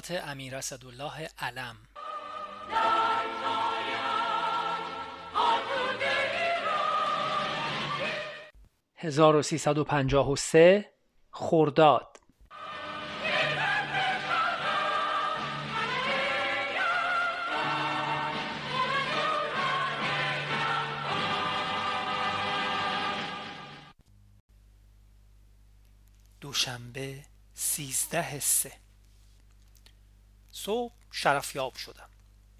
[0.00, 1.76] خاطرات امیر اسدالله علم.
[10.28, 10.92] و سه
[11.30, 12.07] خرداد.
[30.68, 32.08] صبح شرفیاب شدم.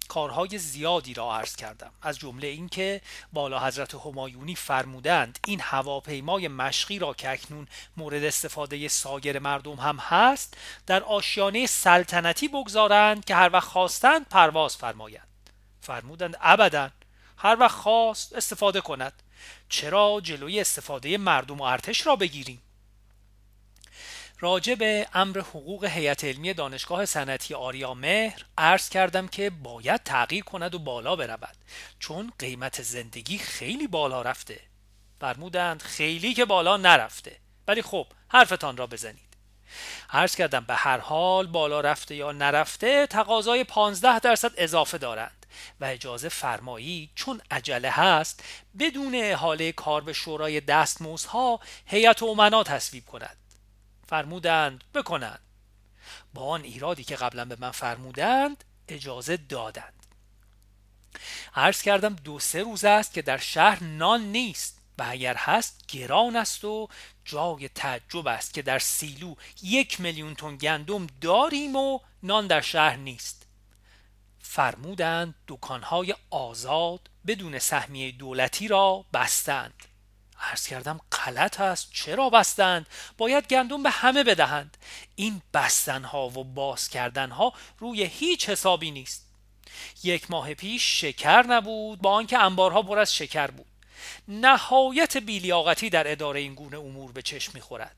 [0.07, 1.91] کارهای زیادی را عرض کردم.
[2.01, 3.01] از جمله اینکه
[3.33, 7.67] بالا حضرت همایونی فرمودند این هواپیمای مشقی را که اکنون
[7.97, 14.77] مورد استفاده سایر مردم هم هست در آشیانه سلطنتی بگذارند که هر وقت خواستند پرواز
[14.77, 15.27] فرمایند.
[15.81, 16.89] فرمودند ابدا.
[17.37, 19.23] هر وقت خواست استفاده کند.
[19.69, 22.61] چرا جلوی استفاده مردم و ارتش را بگیریم؟
[24.41, 30.43] راجع به امر حقوق هیئت علمی دانشگاه صنعتی آریا مهر عرض کردم که باید تغییر
[30.43, 31.55] کند و بالا برود
[31.99, 34.59] چون قیمت زندگی خیلی بالا رفته.
[35.19, 39.29] فرمودند خیلی که بالا نرفته ولی خب حرفتان را بزنید.
[40.09, 45.45] عرض کردم به هر حال بالا رفته یا نرفته تقاضای 15 درصد اضافه دارند
[45.79, 48.43] و اجازه فرمایی چون عجله هست
[48.79, 53.37] بدون احاله کار به شورای دستمزدها هیئت امنا تصویب کند.
[54.09, 55.39] فرمودند بکنند.
[56.33, 60.05] با آن ایرادی که قبلا به من فرمودند اجازه دادند.
[61.55, 66.35] عرض کردم دو سه روز است که در شهر نان نیست و اگر هست گران
[66.35, 66.87] است و
[67.25, 72.95] جای تعجب است که در سیلو یک میلیون تن گندم داریم و نان در شهر
[72.95, 73.45] نیست.
[74.39, 79.88] فرمودند دکانهای آزاد بدون سهمیه دولتی را بستند.
[80.39, 81.89] عرض کردم غلط است.
[81.93, 84.77] چرا بستند؟ باید گندم به همه بدهند.
[85.15, 89.25] این بستن ها و باز کردن ها روی هیچ حسابی نیست.
[90.03, 93.65] یک ماه پیش شکر نبود با آنکه انبارها پر از شکر بود.
[94.27, 97.95] نهایت بیلیاقتی در اداره این گونه امور به چشم می‌خورد.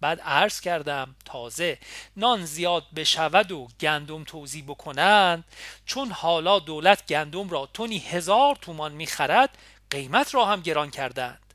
[0.00, 1.78] بعد عرض کردم تازه
[2.16, 5.44] نان زیاد بشود و گندم توضیح بکنند.
[5.86, 9.58] چون حالا دولت گندم را تونی هزار تومان می‌خرد
[9.90, 11.51] قیمت را هم گران کردند.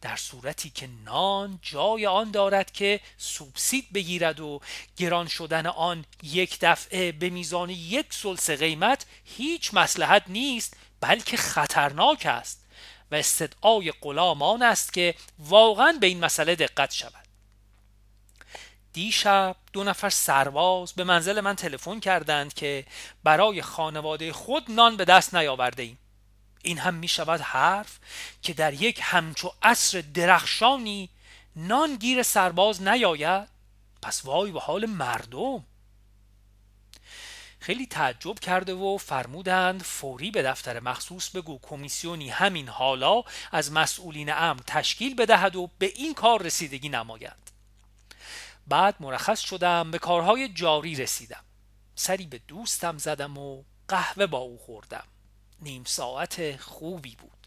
[0.00, 4.60] در صورتی که نان جای آن دارد که سوبسید بگیرد و
[4.96, 12.26] گران شدن آن یک دفعه به میزان یک سلس قیمت هیچ مسلحت نیست بلکه خطرناک
[12.26, 12.64] است
[13.10, 17.28] و استدعای غلام آن است که واقعا به این مسئله دقت شود.
[18.92, 22.84] دیشب دو نفر سرباز به منزل من تلفن کردند که
[23.24, 25.98] برای خانواده خود نان به دست نیاورده ایم.
[26.68, 27.98] این هم می شود حرف
[28.42, 31.10] که در یک همچو عصر درخشانی
[31.56, 33.48] نان گیر سرباز نیاید؟
[34.02, 35.64] پس وای به حال مردم.
[37.60, 44.32] خیلی تعجب کرده و فرمودند فوری به دفتر مخصوص بگو کمیسیونی همین حالا از مسئولین
[44.32, 47.52] امر تشکیل بدهد و به این کار رسیدگی نماید.
[48.66, 51.44] بعد مرخص شدم به کارهای جاری رسیدم.
[51.94, 55.04] سری به دوستم زدم و قهوه با او خوردم.
[55.62, 57.38] نیم ساعت خوبی بود.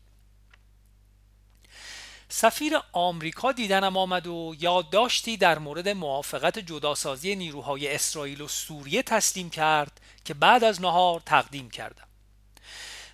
[2.30, 9.50] سفیر آمریکا دیدنم آمد و یادداشتی در مورد موافقت جداسازی نیروهای اسرائیل و سوریه تسلیم
[9.50, 12.08] کرد که بعد از نهار تقدیم کردم.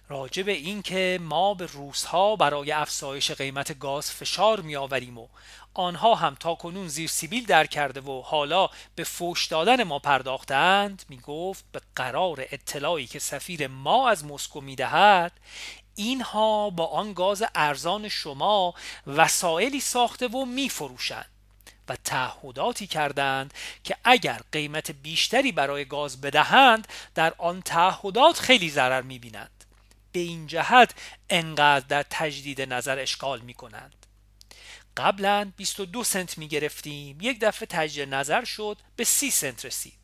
[0.10, 5.28] راجع به اینکه ما به روسها برای افزایش قیمت گاز فشار می آوریم و
[5.74, 11.06] آنها هم تا کنون زیر سیبیل در کرده و حالا به فوش دادن ما پرداختند
[11.10, 15.32] می گفت به قرار اطلاعی که سفیر ما از مسکو می دهد
[15.96, 18.74] اینها با آن گاز ارزان شما
[19.08, 21.30] وسایلی ساخته و می فروشند
[21.90, 29.02] و تعهداتی کردند که اگر قیمت بیشتری برای گاز بدهند در آن تعهدات خیلی ضرر
[29.02, 29.57] می بینند
[30.18, 30.94] به این جهت
[31.30, 34.06] انقدر در تجدید نظر اشکال می کنند
[34.98, 40.00] قبلا 22 سنت می گرفتیم یک دفعه تجدید نظر شد به 30 سنت رسید.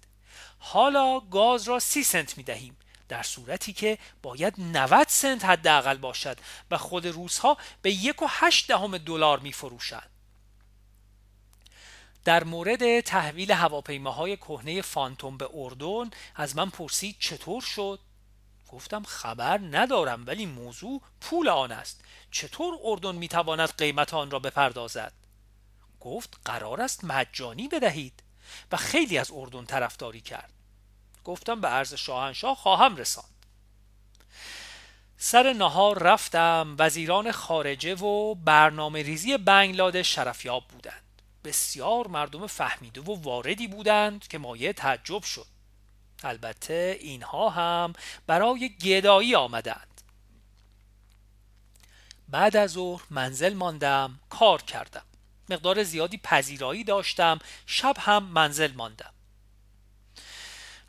[0.60, 2.77] حالا گاز را 30 سنت می دهیم
[3.10, 6.38] در صورتی که باید 90 سنت حداقل باشد
[6.71, 10.10] و خود روزها به یک و هشت دهم دلار می فروشند
[12.25, 18.00] در مورد تحویل هواپیماهای کهنه فانتوم به اردن از من پرسید چطور شد؟
[18.73, 22.01] گفتم خبر ندارم ولی موضوع پول آن است.
[22.31, 25.13] چطور اردن می‌تواند قیمت آن را بپردازد؟
[25.99, 28.23] گفت قرار است مجانی بدهید.
[28.71, 30.53] و خیلی از اردن طرفداری کرد.
[31.23, 33.45] گفتم به عرض شاهنشاه خواهم رساند.
[35.17, 41.21] سر نهار رفتم وزیران خارجه و برنامه ریزی بنگلادش شرفیاب بودند.
[41.43, 45.45] بسیار مردم فهمیده و واردی بودند که مایه تعجب شد.
[46.25, 47.93] البته اینها هم
[48.27, 50.01] برای گدایی آمدند.
[52.27, 55.03] بعد از ظهر منزل ماندم کار کردم.
[55.49, 59.13] مقدار زیادی پذیرایی داشتم شب هم منزل ماندم.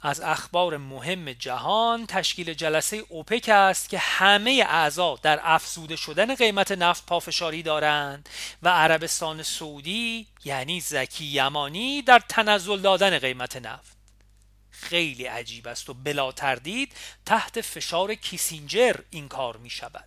[0.06, 6.72] از اخبار مهم جهان تشکیل جلسه اوپک است که همه اعضا در افزوده شدن قیمت
[6.72, 8.28] نفت پافشاری دارند
[8.62, 13.93] و عربستان سعودی یعنی زکی یمانی در تنزل دادن قیمت نفت.
[14.84, 16.92] خیلی عجیب است و بلا تردید
[17.26, 20.04] تحت فشار کیسینجر این کار می شود.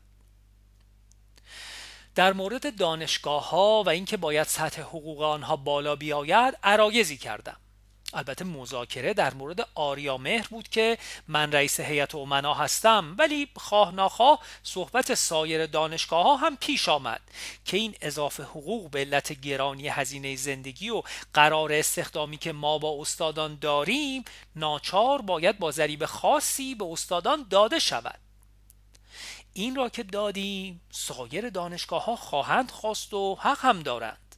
[2.15, 7.57] در مورد دانشگاه ها و اینکه باید سطح حقوق آنها بالا بیاید عرایزی کردم.
[8.13, 13.95] البته مذاکره در مورد آریا مهر بود که من رئیس هیئت امنا هستم ولی خواه
[13.95, 17.21] ناخواه صحبت سایر دانشگاه ها هم پیش آمد
[17.65, 23.01] که این اضافه حقوق به علت گرانی هزینه زندگی و قرار استخدامی که ما با
[23.01, 24.23] استادان داریم
[24.55, 28.19] ناچار باید با ضریب خاصی به استادان داده شود.
[29.53, 34.35] این را که دادیم سایر دانشگاه ها خواهند خواست و حق هم دارند.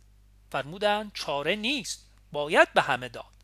[0.51, 3.38] فرمودند چاره نیست باید به همه داد.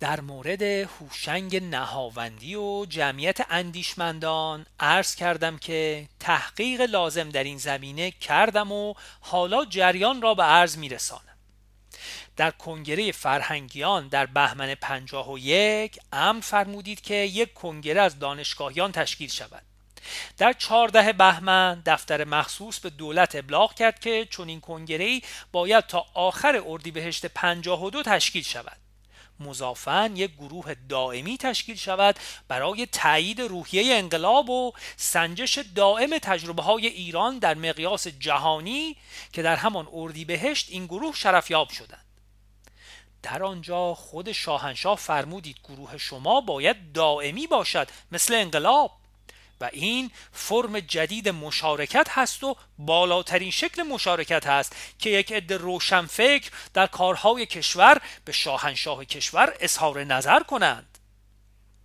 [0.00, 8.10] در مورد هوشنگ نهاوندی و جمعیت اندیشمندان عرض کردم که تحقیق لازم در این زمینه
[8.10, 11.22] کردم و حالا جریان را به عرض میرسانم.
[12.36, 18.92] در کنگره فرهنگیان در بهمن پنجاه و یک امر فرمودید که یک کنگره از دانشگاهیان
[18.92, 19.62] تشکیل شود.
[20.38, 25.20] در چهارده بهمن دفتر مخصوص به دولت ابلاغ کرد که چون این کنگره
[25.52, 28.76] باید تا آخر اردیبهشت پنجاه و دو تشکیل شود.
[29.40, 32.16] مضافن یک گروه دائمی تشکیل شود
[32.48, 38.96] برای تایید روحیه انقلاب و سنجش دائم تجربه های ایران در مقیاس جهانی
[39.32, 42.04] که در همان اردیبهشت این گروه شرفیاب شدند.
[43.22, 48.99] در آنجا خود شاهنشاه فرمودید گروه شما باید دائمی باشد مثل انقلاب.
[49.60, 56.50] و این فرم جدید مشارکت هست و بالاترین شکل مشارکت هست که یک عده روشنفکر
[56.74, 60.98] در کارهای کشور به شاهنشاه کشور اظهار نظر کنند.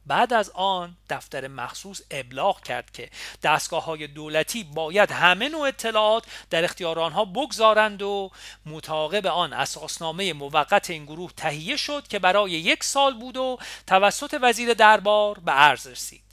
[0.07, 3.09] بعد از آن دفتر مخصوص ابلاغ کرد که
[3.43, 8.31] دستگاه های دولتی باید همه نوع اطلاعات در اختیار آنها بگذارند و
[8.65, 13.57] متعاقب آن اساسنامه موقت این گروه تهیه شد که برای یک سال بود و
[13.87, 16.24] توسط وزیر دربار به عرض رسید.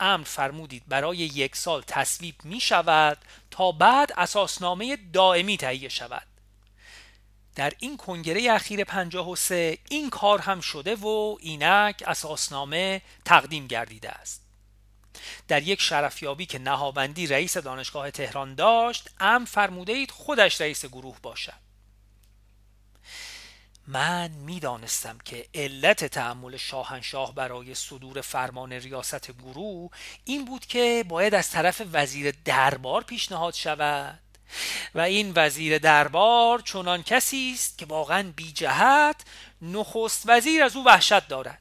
[0.00, 3.18] امر فرمودید برای یک سال تصویب می شود
[3.50, 6.26] تا بعد اساسنامه دائمی تهیه شود.
[7.54, 14.44] در این کنگره اخیر 53 این کار هم شده و اینک اساسنامه تقدیم گردیده است.
[15.48, 21.16] در یک شرفیابی که نهاوندی رئیس دانشگاه تهران داشت ام فرموده اید خودش رئیس گروه
[21.22, 21.63] باشد.
[23.86, 29.90] من می‌دانستم که علت تحمل شاهنشاه برای صدور فرمان ریاست گروه
[30.24, 34.20] این بود که باید از طرف وزیر دربار پیشنهاد شود.
[34.94, 39.16] و این وزیر دربار چنان کسی است که واقعا بی جهت
[39.62, 41.58] نخست وزیر از او وحشت دارد.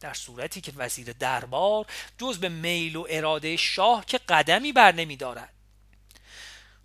[0.00, 1.86] در صورتی که وزیر دربار
[2.18, 5.57] جز به میل و اراده شاه که قدمی بر نمی دارد.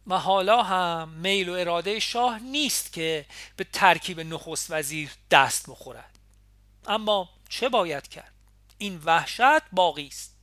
[0.08, 3.26] و حالا هم میل و اراده شاه نیست که
[3.58, 6.20] به ترکیب نخست وزیر دست بخورد.
[6.88, 8.34] اما چه باید کرد؟
[8.78, 10.34] این وحشت باقی است.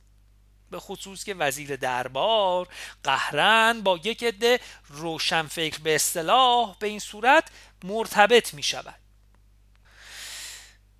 [0.71, 2.67] به خصوص که وزیر دربار
[3.03, 7.49] قهرن با یک عده روشنفکر به اصطلاح به این صورت
[7.83, 8.99] مرتبط می شود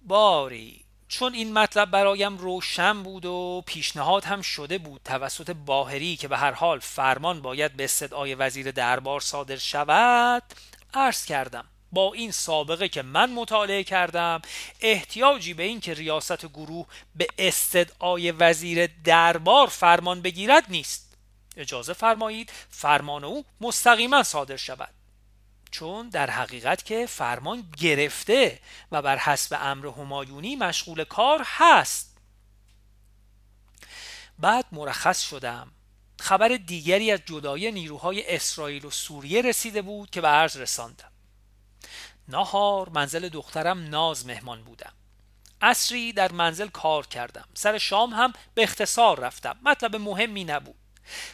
[0.01, 0.80] باری
[1.11, 6.37] چون این مطلب برایم روشن بود و پیشنهاد هم شده بود توسط باهری که به
[6.37, 10.43] هر حال فرمان باید به استدعای وزیر دربار صادر شود
[10.93, 14.41] عرض کردم با این سابقه که من مطالعه کردم
[14.81, 21.17] احتیاجی به این که ریاست گروه به استدعای وزیر دربار فرمان بگیرد نیست.
[21.57, 25.00] اجازه فرمایید فرمان او مستقیما صادر شود.
[25.71, 28.59] چون در حقیقت که فرمان گرفته
[28.91, 32.17] و بر حسب امر همایونی مشغول کار هست.
[34.39, 35.71] بعد مرخص شدم.
[36.19, 41.11] خبر دیگری از جدای نیروهای اسرائیل و سوریه رسیده بود که به عرض رساندم.
[42.27, 44.93] نهار منزل دخترم ناز مهمان بودم.
[45.61, 47.47] اصری در منزل کار کردم.
[47.53, 49.57] سر شام هم به اختصار رفتم.
[49.65, 50.80] مطلب مهمی نبود.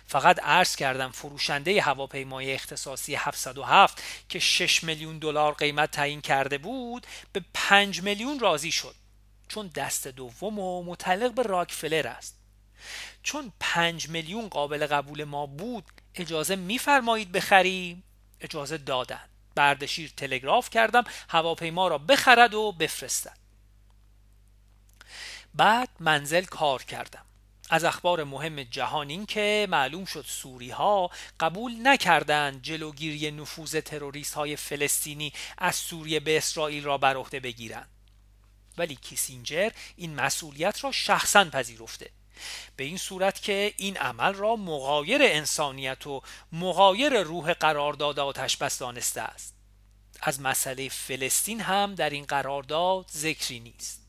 [0.07, 7.07] فقط عرض کردم فروشنده هواپیمای اختصاصی 707 که 6 میلیون دلار قیمت تعیین کرده بود
[7.33, 8.95] به 5 میلیون راضی شد.
[9.47, 12.37] چون دست دوم و متعلق به راکفلر است.
[13.23, 18.03] چون 5 میلیون قابل قبول ما بود اجازه میفرمایید بخریم؟
[18.41, 19.29] اجازه دادن.
[19.55, 23.37] بردشیر تلگراف کردم هواپیما را بخرد و بفرستد.
[25.55, 27.25] بعد منزل کار کردم.
[27.69, 34.33] از اخبار مهم جهان این که معلوم شد سوری ها قبول نکردند جلوگیری نفوذ تروریست
[34.33, 37.89] های فلسطینی از سوریه به اسرائیل را بر عهده بگیرند.
[38.77, 42.09] ولی کیسینجر این مسئولیت را شخصا پذیرفته.
[42.75, 46.21] به این صورت که این عمل را مغایر انسانیت و
[46.51, 49.55] مغایر روح قرارداد آتش بس دانسته است.
[50.21, 54.06] از مسئله فلسطین هم در این قرارداد ذکری نیست.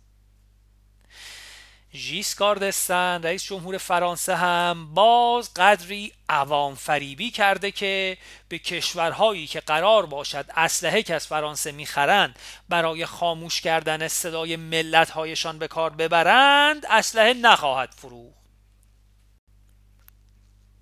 [1.95, 8.19] ژیسکارد دستن رئیس جمهور فرانسه هم باز قدری عوام فریبی کرده که
[8.49, 15.59] به کشورهایی که قرار باشد اسلحه که از فرانسه می‌خرند برای خاموش کردن صدای ملتهایشان
[15.59, 18.39] به کار ببرند اسلحه نخواهد فروخت.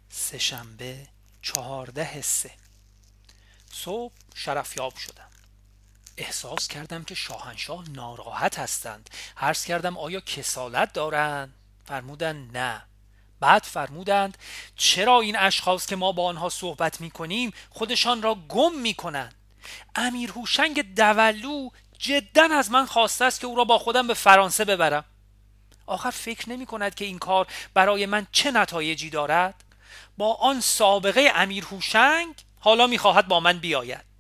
[0.09, 1.09] سهشنبه
[1.43, 2.51] چهارده سه.
[3.73, 5.36] صبح شرفیاب شدم.
[6.17, 9.11] احساس کردم که شاهنشاه ناراحت هستند.
[9.37, 11.55] عرض کردم آیا کسالت دارند؟
[11.85, 12.83] فرمودند نه.
[13.41, 14.39] بعد فرمودند
[14.77, 19.35] چرا این اشخاص که ما با آنها صحبت می کنیم خودشان را گم می کنند
[19.95, 24.65] امیر هوشنگ دولو جدا از من خواسته است که او را با خودم به فرانسه
[24.65, 25.05] ببرم.
[25.87, 29.65] آخر فکر نمی کند که این کار برای من چه نتایجی دارد.
[30.19, 34.16] با آن سابقه امیر هوشنگ حالا می‌خواهد با من بیاید.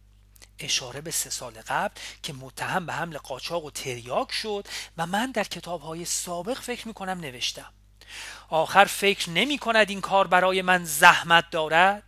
[0.58, 4.66] اشاره به سه سال قبل که متهم به حمل قاچاق و تریاک شد
[4.98, 7.72] و من در کتابهای سابق فکر می‌کنم نوشتم.
[8.48, 12.02] آخر فکر نمی کند این کار برای من زحمت دارد؟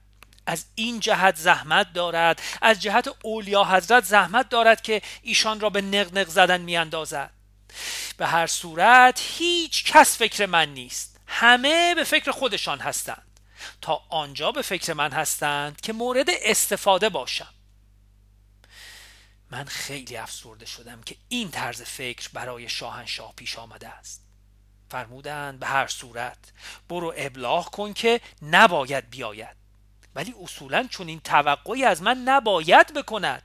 [0.46, 5.80] از این جهت زحمت دارد؟ از جهت اولیا حضرت زحمت دارد که ایشان را به
[5.80, 7.30] نقنق زدن میاندازد؟
[8.16, 11.20] به هر صورت هیچ کس فکر من نیست.
[11.26, 13.40] همه به فکر خودشان هستند.
[13.82, 17.54] تا آنجا به فکر من هستند که مورد استفاده باشم.
[19.50, 24.22] من خیلی افسرده شدم که این طرز فکر برای شاهنشاه پیش آمده است.
[24.90, 26.38] فرمودند به هر صورت
[26.88, 29.56] برو ابلاغ کن که نباید بیاید.
[30.14, 33.42] ولی اصولا چون این توقعی از من نباید بکند.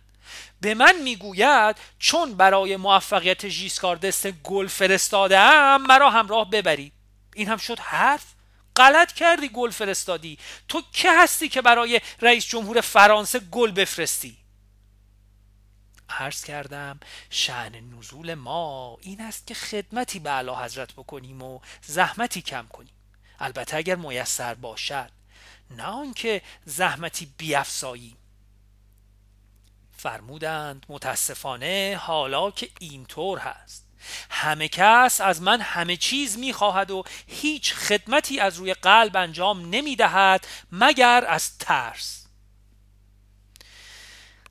[0.62, 6.94] به من می‌گوید چون برای موفقیت ژیسکاردست گل فرستاده مرا همراه ببرید
[7.36, 8.24] این هم شد حرف؟
[8.76, 10.40] غلط کردی گل فرستادی.
[10.68, 14.43] تو که هستی که برای رئیس جمهور فرانسه گل بفرستی؟
[16.20, 22.42] عرض کردم شعن نزول ما این است که خدمتی به اعلی حضرت بکنیم و زحمتی
[22.42, 22.94] کم کنیم.
[23.40, 25.12] البته اگر میسر باشد
[25.72, 28.18] نه آنکه زحمتی بیافزاییم.
[29.98, 33.88] فرمودند متاسفانه حالا که اینطور هست.
[34.30, 40.48] همه کس از من همه چیز می‌خواهد و هیچ خدمتی از روی قلب انجام نمی‌دهد
[40.72, 42.23] مگر از ترس.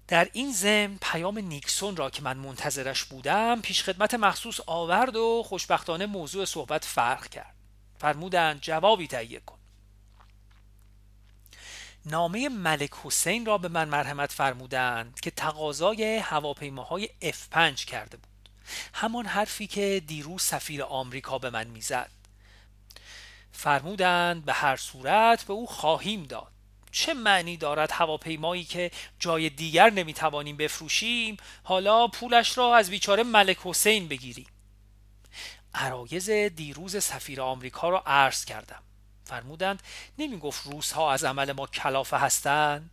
[0.09, 5.43] در این ضمن پیام نیکسون را که من منتظرش بودم پیش خدمت مخصوص آورد و
[5.47, 7.55] خوشبختانه موضوع صحبت فرق کرد.
[7.99, 9.59] فرمودند جوابی تهیه کن.
[12.07, 18.49] نامه ملک حسین را به من مرحمت فرمودند که تقاضای هواپیماهای F5 کرده بود.
[18.95, 22.11] همان حرفی که دیروز سفیر آمریکا به من می‌زد.
[23.53, 26.52] فرمودند به هر صورت به او خواهیم داد.
[26.93, 33.59] چه معنی دارد هواپیمایی که جای دیگر نمی‌توانیم بفروشیم؟ حالا پولش را از بیچاره ملک
[33.65, 34.47] حسین بگیریم.
[35.75, 38.83] عرایز دیروز سفیر آمریکا را عرض کردم.
[39.25, 39.83] فرمودند
[40.19, 42.91] نمی گفت روس ها از عمل ما کلافه هستند؟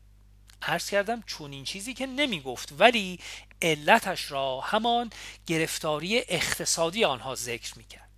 [0.62, 3.20] عرض کردم چون این چیزی که نمی گفت ولی
[3.62, 5.10] علتش را همان
[5.48, 8.09] گرفتاری اقتصادی آنها ذکر می کرد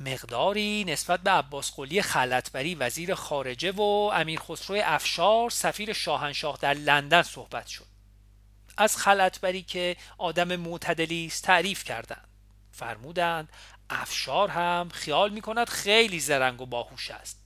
[0.00, 6.74] مقداری نسبت به عباس قلی خلطبری وزیر خارجه و امیر خسرو افشار سفیر شاهنشاه در
[6.74, 7.86] لندن صحبت شد.
[8.76, 12.28] از خلطبری که آدم معتدلی است تعریف کردند.
[12.72, 13.48] فرمودند
[13.90, 17.40] افشار هم خیال می کند خیلی زرنگ و باهوش است.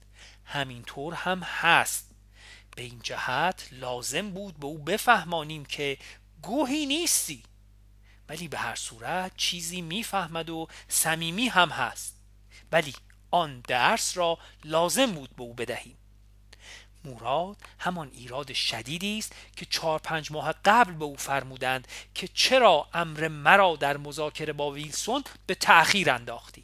[0.45, 2.11] همینطور هم هست.
[2.75, 5.97] به این جهت لازم بود به او بفهمانیم که
[6.41, 7.43] گوهی نیستی.
[8.29, 12.14] ولی به هر صورت چیزی می‌فهمد و صمیمی هم هست.
[12.75, 12.93] ولی
[13.31, 15.97] آن درس را لازم بود به او بدهیم.
[17.05, 22.87] موراد همان ایراد شدیدی است که چهار پنج ماه قبل به او فرمودند که چرا
[22.93, 26.63] امر مرا در مذاکره با ویلسون به تأخیر انداختی.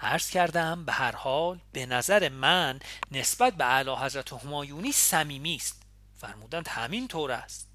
[0.00, 2.80] عرض کردم به هر حال به نظر من
[3.10, 5.82] نسبت به اعلی حضرت همایونی صمیمی است.
[6.18, 7.68] فرمودند همین طور است.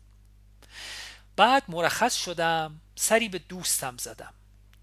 [1.36, 4.33] بعد مرخص شدم سری به دوستم زدم.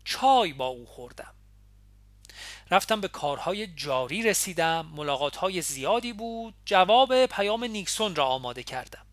[0.04, 1.34] چای با او خوردم.
[2.70, 4.86] رفتم به کارهای جاری رسیدم.
[4.94, 6.54] ملاقاتهای زیادی بود.
[6.64, 9.06] جواب پیام نیکسون را آماده کردم.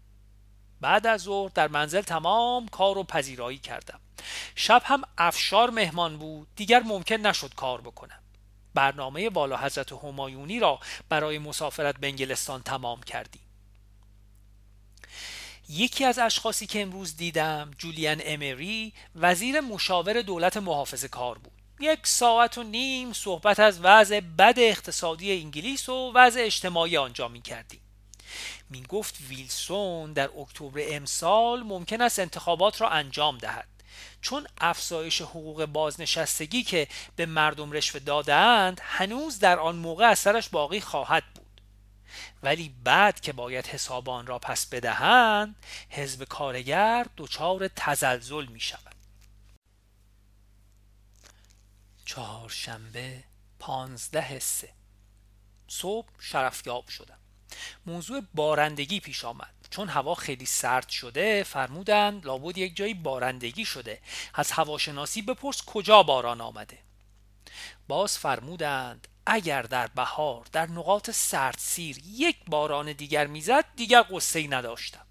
[0.81, 4.00] بعد از ظهر در منزل تمام کار و پذیرایی کردم.
[4.55, 6.47] شب هم افشار مهمان بود.
[6.55, 8.19] دیگر ممکن نشد کار بکنم.
[8.74, 13.41] برنامه والا حضرت همایونی را برای مسافرت به انگلستان تمام کردیم.
[15.69, 21.54] یکی از اشخاصی که امروز دیدم جولیان امری وزیر مشاور دولت محافظه کار بود.
[21.79, 27.41] یک ساعت و نیم صحبت از وضع بد اقتصادی انگلیس و وضع اجتماعی آنجا می
[27.41, 27.82] کردیم.
[28.70, 33.67] می گفت ویلسون در اکتبر امسال ممکن است انتخابات را انجام دهد.
[34.22, 40.82] چون افزایش حقوق بازنشستگی که به مردم رشوه دادند هنوز در آن موقع اثرش باقی
[40.82, 41.62] خواهد بود.
[42.44, 45.55] ولی بعد که باید حساب آن را پس بدهند
[45.89, 48.94] حزب کارگر دچار تزلزل می شود.
[52.05, 53.24] چهارشنبه
[53.59, 54.74] پانزده سه.
[55.67, 57.17] صبح شرفیاب شدم.
[57.85, 59.53] موضوع بارندگی پیش آمد.
[59.69, 64.01] چون هوا خیلی سرد شده فرمودند لابد یک جایی بارندگی شده.
[64.33, 66.79] از هواشناسی بپرس کجا باران آمده.
[67.88, 74.39] باز فرمودند اگر در بهار در نقاط سرد سیر یک باران دیگر می‌زد دیگر قصه
[74.39, 75.05] ای نداشتم.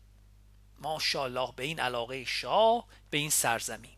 [0.78, 3.93] ماشاءالله به این علاقه شاه به این سرزمین.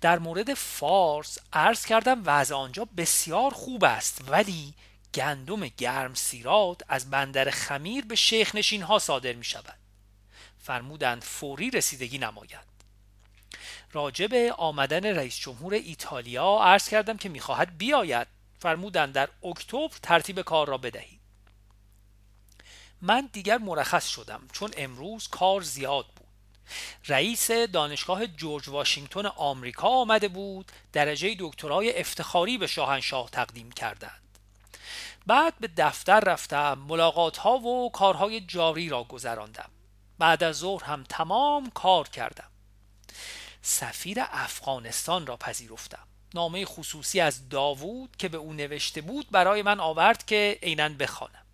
[0.00, 4.74] در مورد فارس عرض کردم وضع آنجا بسیار خوب است ولی
[5.14, 9.78] گندم گرم سیرات از بندر خمیر به شیخ نشین ها صادر می شود
[10.62, 12.72] فرمودند فوری رسیدگی نماید.
[13.92, 18.26] راجب آمدن رئیس جمهور ایتالیا عرض کردم که می‌خواهد بیاید.
[18.58, 21.20] فرمودند در اکتبر ترتیب کار را بدهید.
[23.00, 26.06] من دیگر مرخص شدم چون امروز کار زیاد
[27.08, 34.38] رئیس دانشگاه جورج واشنگتن آمریکا آمده بود درجه دکترای افتخاری به شاهنشاه تقدیم کردند.
[35.26, 39.70] بعد به دفتر رفتم ملاقات ها و کارهای جاری را گذراندم.
[40.18, 42.50] بعد از ظهر هم تمام کار کردم.
[43.62, 46.06] سفیر افغانستان را پذیرفتم.
[46.34, 51.46] نامه خصوصی از داوود که به او نوشته بود برای من آورد که عینا بخوانم.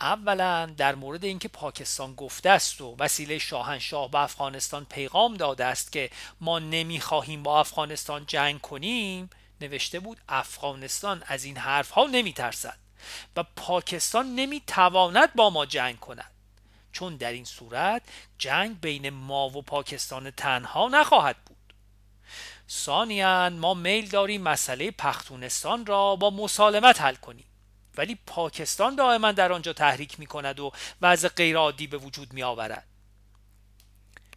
[0.00, 5.92] اولا در مورد اینکه پاکستان گفته است و وسیله شاهنشاه به افغانستان پیغام داده است
[5.92, 9.30] که ما نمی‌خواهیم با افغانستان جنگ کنیم
[9.60, 12.78] نوشته بود افغانستان از این حرف ها نمی ترسد
[13.36, 16.30] و پاکستان نمی تواند با ما جنگ کند.
[16.92, 18.02] چون در این صورت
[18.38, 21.56] جنگ بین ما و پاکستان تنها نخواهد بود.
[22.70, 27.44] ثانیا ما میل داریم مسئله پختونستان را با مسالمت حل کنیم.
[27.96, 32.86] ولی پاکستان دائما در آنجا تحریک می کند و وضع غیرعادی به وجود می آورد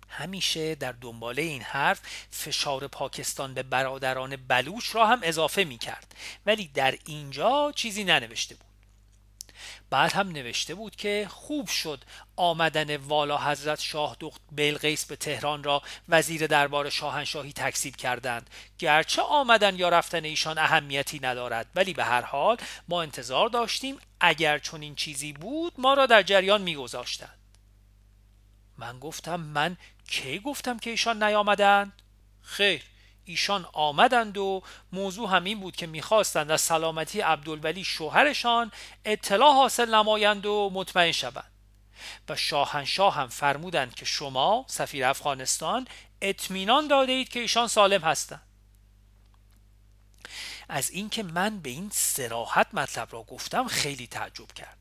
[0.09, 6.15] همیشه در دنباله این حرف فشار پاکستان به برادران بلوش را هم اضافه می کرد
[6.45, 8.68] ولی در اینجا چیزی ننوشته بود.
[9.89, 12.03] بعد هم نوشته بود که خوب شد
[12.35, 18.49] آمدن والا حضرت شاه دخت بلقیس به تهران را وزیر دربار شاهنشاهی تکسیب کردند.
[18.79, 24.59] گرچه آمدن یا رفتن ایشان اهمیتی ندارد ولی به هر حال ما انتظار داشتیم اگر
[24.59, 27.39] چون این چیزی بود ما را در جریان میگذاشتند.
[28.77, 29.77] من گفتم من
[30.07, 31.93] کی گفتم که ایشان نیامدند؟
[32.41, 32.81] خیر
[33.29, 34.61] ایشان آمدند و
[34.91, 38.71] موضوع همین بود که می‌خواستند از سلامتی عبدالولی شوهرشان
[39.05, 41.51] اطلاع حاصل نمایند و مطمئن شوند.
[42.29, 45.87] و شاهنشاه هم فرمودند که شما سفیر افغانستان
[46.21, 48.41] اطمینان داده اید که ایشان سالم هستند.
[50.69, 54.78] از اینکه من به این سراحت مطلب را گفتم خیلی تعجب کرد.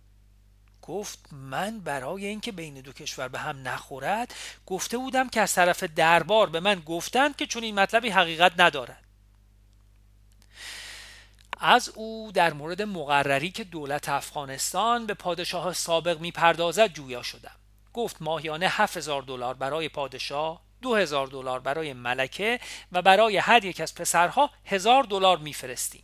[0.88, 4.34] گفت من برای اینکه بین دو کشور به هم نخورد
[4.66, 9.04] گفته بودم که از طرف دربار به من گفتند که چون این مطلبی حقیقت ندارد.
[11.60, 17.56] از او در مورد مقرری که دولت افغانستان به پادشاه سابق می‌پردازد جویا شدم.
[17.92, 22.60] گفت ماهیانه 7000 دلار برای پادشاه 2000 دلار برای ملکه
[22.92, 26.02] و برای هر یک از پسرها هزار دلار میفرستیم.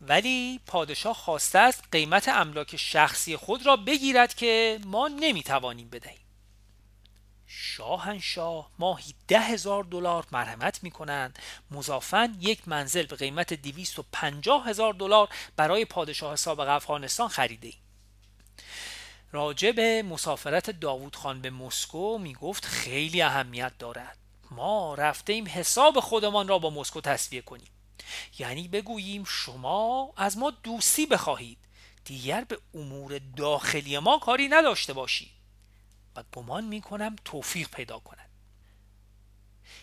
[0.00, 6.18] ولی پادشاه خواسته است قیمت املاک شخصی خود را بگیرد که ما نمی‌توانیم بدهیم.
[7.46, 11.38] شاهنشاه ماهی ده هزار دلار مرحمت می کنند
[11.70, 17.66] مضافن یک منزل به قیمت دویست و پنجاه هزار دلار برای پادشاه سابق افغانستان خریده
[17.66, 17.78] ایم.
[19.32, 24.18] راجع به مسافرت داوود خان به مسکو می گفت خیلی اهمیت دارد.
[24.50, 27.68] ما رفته ایم حساب خودمان را با مسکو تصویه کنیم.
[28.38, 31.58] یعنی بگوییم شما از ما دوستی بخواهید.
[32.04, 35.30] دیگر به امور داخلی ما کاری نداشته باشید.
[36.16, 38.28] و گمان می کنم توفیق پیدا کند.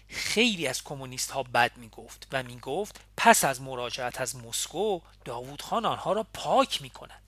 [0.08, 5.00] خیلی از کمونیست ها بد می گفت و می گفت پس از مراجعت از مسکو
[5.26, 7.22] داوود خان آنها را پاک می کند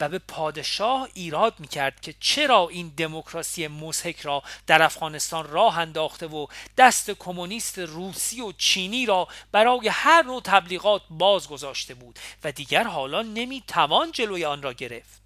[0.00, 5.78] و به پادشاه ایراد می کرد که چرا این دموکراسی مسحک را در افغانستان راه
[5.78, 12.18] انداخته و دست کمونیست روسی و چینی را برای هر نوع تبلیغات باز گذاشته بود
[12.44, 15.22] و دیگر حالا نمی توان جلوی آن را گرفت.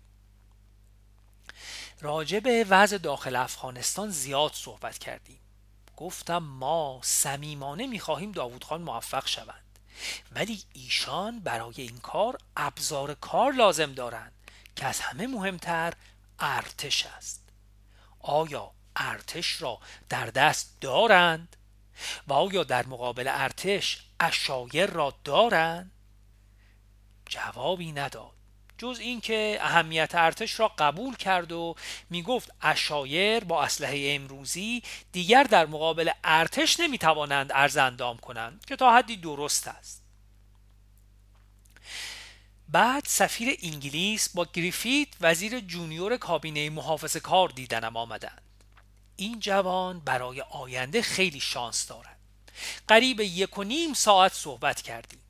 [2.00, 5.38] راجع به وضع داخل افغانستان زیاد صحبت کردیم.
[5.96, 9.69] گفتم ما صمیمانه می‌خواهیم داوود خان موفق شوند.
[10.32, 14.32] ولی ایشان برای این کار ابزار کار لازم دارند
[14.76, 15.92] که از همه مهمتر
[16.38, 17.48] ارتش است.
[18.20, 21.56] آیا ارتش را در دست دارند؟
[22.26, 25.90] و آیا در مقابل ارتش اشایر را دارند؟
[27.26, 28.39] جوابی نداد.
[28.80, 31.74] جز اینکه اهمیت ارتش را قبول کرد و
[32.10, 38.96] می‌گفت اشایر با اسلحه امروزی دیگر در مقابل ارتش نمی‌توانند ارز اندام کنند که تا
[38.96, 40.02] حدی درست است.
[42.68, 48.42] بعد سفیر انگلیس با گریفیت وزیر جونیور کابینه محافظ کار دیدنم آمدند.
[49.16, 52.18] این جوان برای آینده خیلی شانس دارد.
[52.88, 55.20] قریب یک و نیم ساعت صحبت کردیم.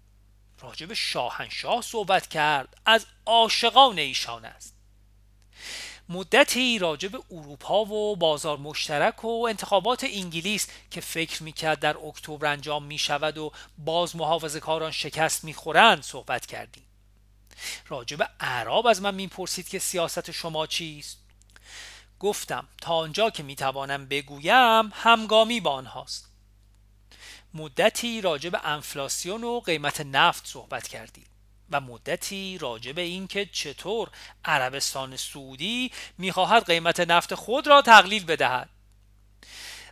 [0.61, 4.75] راجب شاهنشاه صحبت کرد از عاشقان ایشان است.
[6.09, 12.85] مدتی راجب اروپا و بازار مشترک و انتخابات انگلیس که فکر می‌کرد در اکتبر انجام
[12.85, 16.85] می‌شود و باز محافظ کاران شکست می‌خورند صحبت کردیم.
[17.89, 21.19] راجب اعراب از من می‌پرسید که سیاست شما چیست؟
[22.21, 26.30] گفتم تا آنجا که می‌توانم بگویم همگامی با آنهاست.
[27.55, 31.27] مدتی راجع به انفلاسیون و قیمت نفت صحبت کردیم
[31.71, 34.11] و مدتی راجع به اینکه چطور
[34.45, 38.69] عربستان سعودی می‌خواهد قیمت نفت خود را تقلیل بدهد.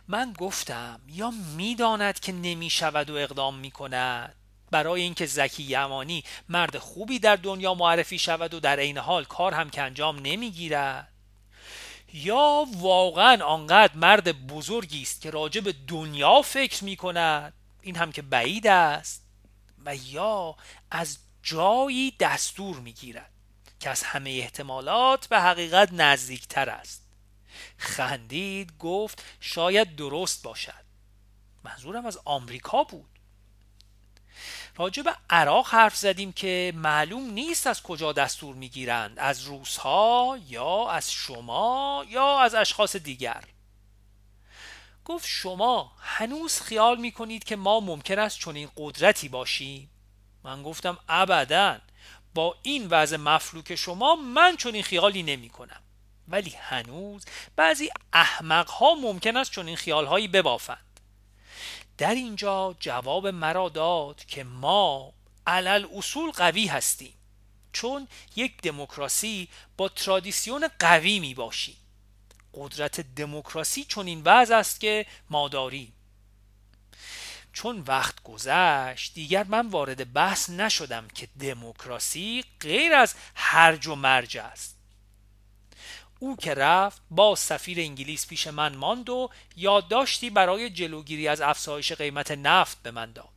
[0.07, 4.35] من گفتم یا می‌داند که نمی‌شود و اقدام می‌کند؟
[4.71, 9.53] برای اینکه زکی یمانی مرد خوبی در دنیا معرفی شود و در عین حال کار
[9.53, 11.07] هم که انجام نمی‌گیرد.
[12.13, 18.11] یا واقعا آنقدر مرد بزرگی است که راجع به دنیا فکر می کند این هم
[18.11, 19.23] که بعید است.
[19.85, 20.55] و یا
[20.91, 23.31] از جایی دستور می گیرد
[23.79, 27.03] که از همه احتمالات به حقیقت نزدیکتر است.
[27.77, 30.83] خندید گفت شاید درست باشد.
[31.63, 33.18] منظورم از آمریکا بود.
[34.75, 40.37] راجع به عراق حرف زدیم که معلوم نیست از کجا دستور می‌گیرند از روس ها
[40.47, 43.43] یا از شما یا از اشخاص دیگر.
[45.05, 49.89] گفت شما هنوز خیال می‌کنید که ما ممکن است چنین قدرتی باشیم؟
[50.43, 51.77] من گفتم ابدا.
[52.33, 55.81] با این وضع مفلوک شما من چنین خیالی نمی کنم
[56.27, 60.88] ولی هنوز بعضی احمق ها ممکن است چنین خیال هایی ببافند.
[61.99, 65.13] در اینجا جواب مرا داد که ما
[65.47, 67.13] علل اصول قوی هستیم
[67.73, 71.77] چون یک دموکراسی با ترادیسیون قوی می باشیم.
[72.53, 75.93] قدرت دموکراسی چون این وضع است که ما داریم.
[77.53, 84.37] چون وقت گذشت دیگر من وارد بحث نشدم که دموکراسی غیر از هرج و مرج
[84.37, 84.78] است.
[86.19, 91.91] او که رفت با سفیر انگلیس پیش من ماند و یادداشتی برای جلوگیری از افزایش
[91.91, 93.29] قیمت نفت به من داد.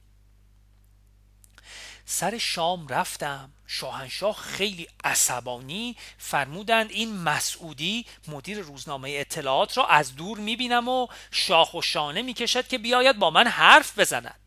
[2.05, 3.53] سر شام رفتم.
[3.66, 11.75] شاهنشاه خیلی عصبانی فرمودند این مسعودی مدیر روزنامه اطلاعات را از دور می‌بینم و شاخ
[11.75, 14.41] و شانه می‌کشد که بیاید با من حرف بزند.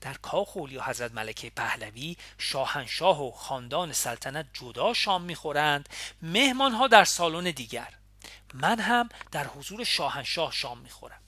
[0.00, 5.88] در کاخ اولیا حضرت ملکه پهلوی شاهنشاه و خاندان سلطنت جدا شام می‌خورند
[6.22, 7.88] مهمانها در سالن دیگر.
[8.54, 11.20] من هم در حضور شاهنشاه شام می‌خورم.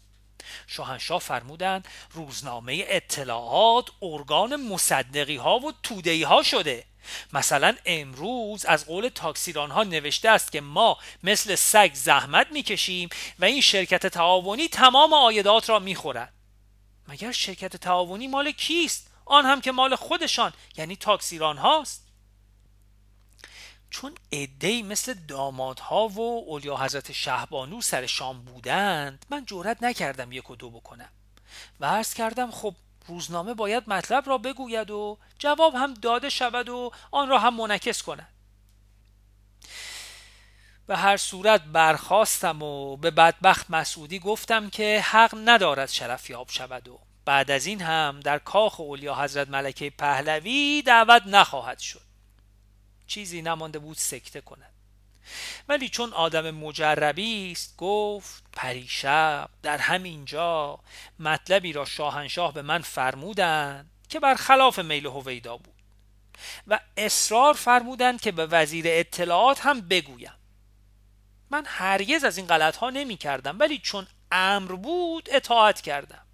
[0.66, 6.84] شاهنشاه فرمودند روزنامه اطلاعات ارگان مصدقی ها و تودهی ها شده.
[7.32, 13.08] مثلا امروز از قول تاکسیران ها نوشته است که ما مثل سگ زحمت می‌کشیم
[13.38, 16.32] و این شرکت تعاونی تمام آیدات را می‌خورد.
[17.10, 22.06] مگر شرکت تعاونی مال کیست؟ آن هم که مال خودشان یعنی تاکسیران هاست.
[23.90, 30.50] چون عدهای مثل دامادها و اولیا حضرت شهبانو سر شام بودند من جورت نکردم یک
[30.50, 31.08] و دو بکنم.
[31.80, 32.74] و عرض کردم خب
[33.06, 38.02] روزنامه باید مطلب را بگوید و جواب هم داده شود و آن را هم منعکس
[38.02, 38.28] کند.
[40.90, 46.88] به هر صورت برخواستم و به بدبخت مسعودی گفتم که حق ندارد شرف یاب شود
[46.88, 52.00] و بعد از این هم در کاخ اولیا حضرت ملکه پهلوی دعوت نخواهد شد.
[53.06, 54.72] چیزی نمانده بود سکته کند.
[55.68, 60.78] ولی چون آدم مجربی است گفت پریشب در همینجا
[61.18, 65.82] مطلبی را شاهنشاه به من فرمودند که برخلاف میل هویدا بود
[66.66, 70.32] و اصرار فرمودند که به وزیر اطلاعات هم بگویم.
[71.50, 76.26] من هرگز از این غلط ها نمی کردم ولی چون امر بود اطاعت کردم.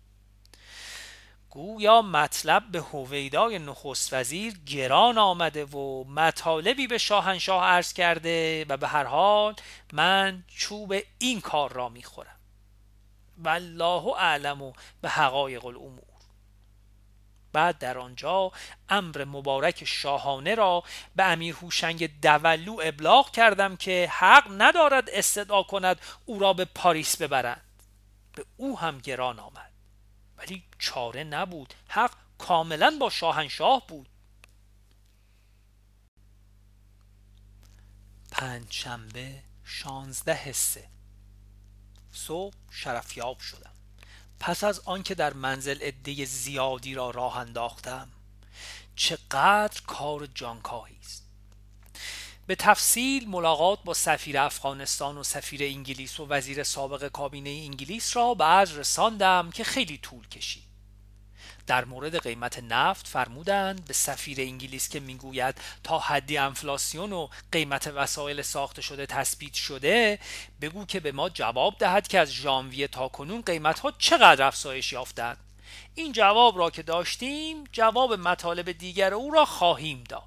[1.50, 8.76] گویا مطلب به هویدای نخست وزیر گران آمده و مطالبی به شاهنشاه عرض کرده و
[8.76, 9.54] به هر حال
[9.92, 12.36] من چوب این کار را می‌خورم.
[13.38, 16.05] والله اعلم به حقایق الامور.
[17.56, 18.52] بعد در آنجا
[18.88, 20.84] امر مبارک شاهانه را
[21.16, 27.22] به امیر هوشنگ دولو ابلاغ کردم که حق ندارد استدعا کند او را به پاریس
[27.22, 27.82] ببرند
[28.32, 29.72] به او هم گران آمد.
[30.36, 31.74] ولی چاره نبود.
[31.88, 34.08] حق کاملا با شاهنشاه بود.
[38.30, 40.88] پنجشنبه شانزده سه.
[42.12, 43.75] صبح شرفیاب شدم.
[44.40, 48.08] پس از آنکه در منزل عده زیادی را راه انداختم
[48.96, 51.26] چقدر کار جانکاهی است.
[52.46, 58.34] به تفصیل ملاقات با سفیر افغانستان و سفیر انگلیس و وزیر سابق کابینه انگلیس را
[58.34, 60.75] به رساندم که خیلی طول کشید.
[61.66, 67.86] در مورد قیمت نفت فرمودند به سفیر انگلیس که می‌گوید تا حدی انفلاسیون و قیمت
[67.86, 70.18] وسایل ساخته شده تثبیت شده
[70.60, 74.92] بگو که به ما جواب دهد که از ژانویه تا کنون قیمت ها چقدر افزایش
[74.92, 75.38] یافتند.
[75.94, 80.22] این جواب را که داشتیم جواب مطالب دیگر او را خواهیم داد.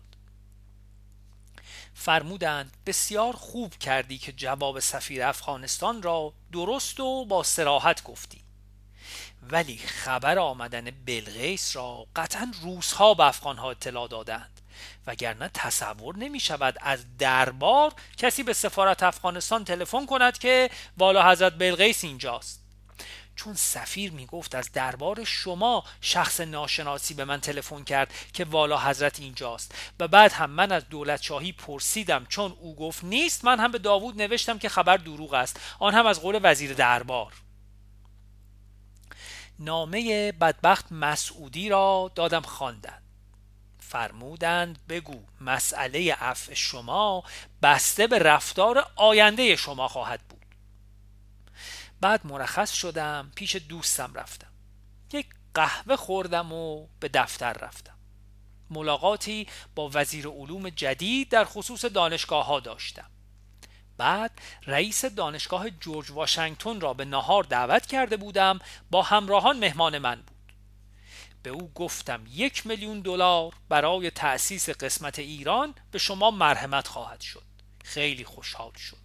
[1.93, 8.41] فرمودند بسیار خوب کردی که جواب سفیر افغانستان را درست و با سراحت گفتی.
[9.51, 14.61] ولی خبر آمدن بلغیس را قطعا روزها به افغانها اطلاع دادند.
[15.07, 21.53] وگرنه تصور نمی شود از دربار کسی به سفارت افغانستان تلفن کند که والا حضرت
[21.53, 22.63] بلغیس اینجاست.
[23.35, 29.19] چون سفیر می‌گفت از دربار شما شخص ناشناسی به من تلفن کرد که والا حضرت
[29.19, 33.71] اینجاست و بعد هم من از دولت شاهی پرسیدم چون او گفت نیست من هم
[33.71, 35.59] به داوود نوشتم که خبر دروغ است.
[35.79, 37.33] آن هم از قول وزیر دربار.
[39.59, 43.03] نامه بدبخت مسعودی را دادم خواندند
[43.79, 47.23] فرمودند بگو مسئله عفو شما
[47.61, 50.45] بسته به رفتار آینده شما خواهد بود.
[52.01, 54.51] بعد مرخص شدم پیش دوستم رفتم.
[55.13, 57.97] یک قهوه خوردم و به دفتر رفتم.
[58.69, 63.11] ملاقاتی با وزیر علوم جدید در خصوص دانشگاه ها داشتم.
[63.99, 64.31] بعد
[64.67, 68.59] رئیس دانشگاه جورج واشنگتن را به نهار دعوت کرده بودم
[68.91, 70.53] با همراهان مهمان من بود.
[71.43, 77.43] به او گفتم یک میلیون دلار برای تأسیس قسمت ایران به شما مرحمت خواهد شد.
[77.83, 78.97] خیلی خوشحال شد.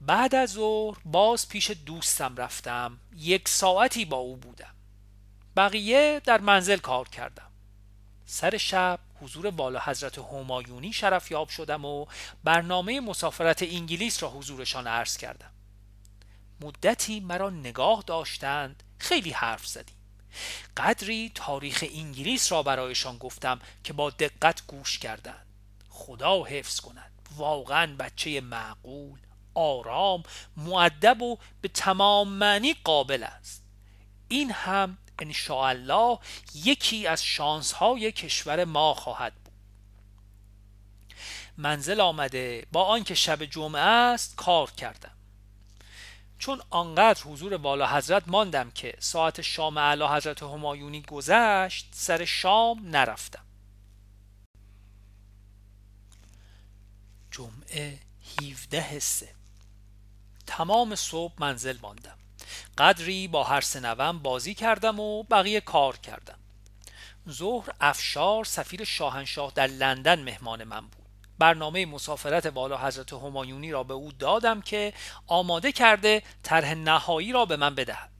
[0.00, 2.98] بعد از ظهر باز پیش دوستم رفتم.
[3.16, 4.74] یک ساعتی با او بودم.
[5.56, 7.51] بقیه در منزل کار کردم.
[8.32, 12.06] سر شب حضور والا حضرت همایونی شرفیاب شدم و
[12.44, 15.50] برنامه مسافرت انگلیس را حضورشان عرض کردم.
[16.60, 19.96] مدتی مرا نگاه داشتند خیلی حرف زدیم.
[20.76, 25.46] قدری تاریخ انگلیس را برایشان گفتم که با دقت گوش کردند.
[25.88, 27.12] خدا حفظ کند.
[27.36, 29.18] واقعا بچه معقول
[29.54, 30.22] آرام
[30.56, 33.62] معدب و به تمام معنی قابل است.
[34.28, 34.98] این هم
[35.50, 36.18] الله
[36.54, 39.52] یکی از شانس های کشور ما خواهد بود.
[41.56, 45.12] منزل آمده با آنکه شب جمعه است کار کردم.
[46.38, 52.88] چون آنقدر حضور والا حضرت ماندم که ساعت شام اعلی حضرت همایونی گذشت سر شام
[52.88, 53.44] نرفتم.
[57.30, 57.98] جمعه
[58.42, 59.34] 17 سه.
[60.46, 62.18] تمام صبح منزل ماندم.
[62.78, 66.38] قدری با هر سنوم بازی کردم و بقیه کار کردم.
[67.30, 71.06] ظهر افشار سفیر شاهنشاه در لندن مهمان من بود.
[71.38, 74.92] برنامه مسافرت والا حضرت همایونی را به او دادم که
[75.26, 78.10] آماده کرده طرح نهایی را به من بدهد.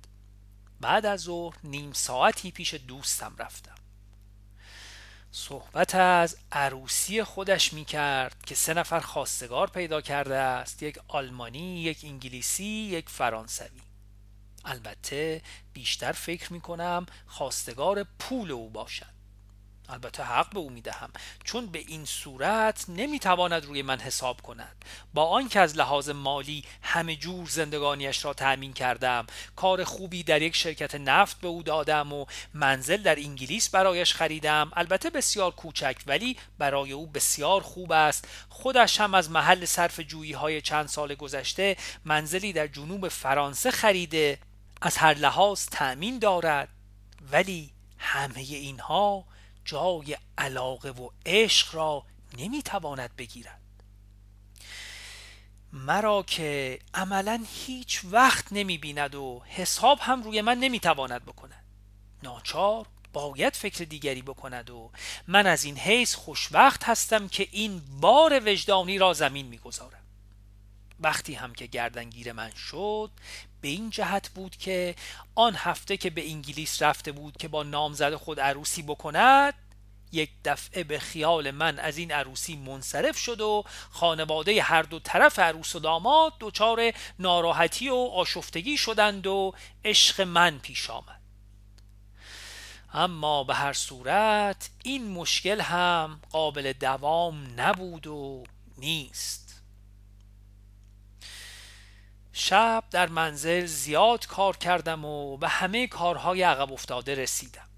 [0.80, 3.74] بعد از ظهر نیم ساعتی پیش دوستم رفتم.
[5.32, 10.82] صحبت از عروسی خودش می کرد که سه نفر خواستگار پیدا کرده است.
[10.82, 13.80] یک آلمانی، یک انگلیسی، یک فرانسوی.
[14.64, 19.12] البته بیشتر فکر می کنم خواستگار پول او باشد.
[19.88, 21.10] البته حق به او می‌دهم.
[21.44, 24.84] چون به این صورت نمی‌تواند روی من حساب کند.
[25.14, 30.56] با آنکه از لحاظ مالی همه جور زندگانیش را تأمین کردم کار خوبی در یک
[30.56, 36.36] شرکت نفت به او دادم و منزل در انگلیس برایش خریدم البته بسیار کوچک ولی
[36.58, 38.28] برای او بسیار خوب است.
[38.48, 44.38] خودش هم از محل صرف جویی های چند سال گذشته منزلی در جنوب فرانسه خریده.
[44.84, 46.68] از هر لحاظ تأمین دارد
[47.32, 49.24] ولی همه اینها
[49.64, 52.04] جای علاقه و عشق را
[52.38, 53.60] نمی‌تواند بگیرد.
[55.72, 61.64] مرا که عملا هیچ وقت نمی بیند و حساب هم روی من نمی‌تواند بکند.
[62.22, 64.90] ناچار باید فکر دیگری بکند و
[65.26, 70.02] من از این حیث خوشوقت هستم که این بار وجدانی را زمین می‌گذارم.
[71.00, 73.10] وقتی هم که گردنگیر من شد
[73.62, 74.94] به این جهت بود که
[75.34, 79.54] آن هفته که به انگلیس رفته بود که با نامزد خود عروسی بکند
[80.12, 85.38] یک دفعه به خیال من از این عروسی منصرف شد و خانواده هر دو طرف
[85.38, 91.22] عروس و داماد دچار ناراحتی و آشفتگی شدند و عشق من پیش آمد.
[92.94, 98.44] اما به هر صورت این مشکل هم قابل دوام نبود و
[98.78, 99.41] نیست.
[102.32, 107.68] شب در منزل زیاد کار کردم و به همه کارهای عقب افتاده رسیدم.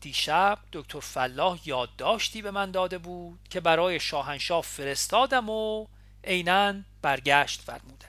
[0.00, 5.86] دیشب دکتر فلاح یادداشتی به من داده بود که برای شاهنشاه فرستادم و
[6.24, 8.08] عینا برگشت فرمودند.